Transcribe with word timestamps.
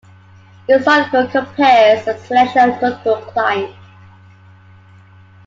This 0.67 0.87
article 0.87 1.27
compares 1.27 2.07
a 2.07 2.17
selection 2.25 2.71
of 2.71 2.81
notable 2.81 3.17
clients. 3.33 3.77